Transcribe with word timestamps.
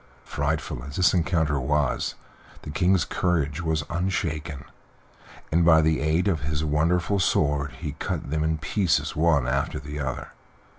Frightful 0.25 0.83
as 0.83 0.95
this 0.95 1.13
encounter 1.13 1.59
was 1.59 2.15
the 2.63 2.71
King's 2.71 3.05
courage 3.05 3.61
was 3.61 3.83
unshaken, 3.87 4.65
and 5.51 5.63
by 5.63 5.79
the 5.81 5.99
aid 5.99 6.27
of 6.27 6.39
his 6.39 6.65
wonderful 6.65 7.19
sword 7.19 7.73
he 7.73 7.91
cut 7.99 8.31
them 8.31 8.43
in 8.43 8.57
pieces 8.57 9.15
one 9.15 9.47
after 9.47 9.77
the 9.79 9.99
other. 9.99 10.29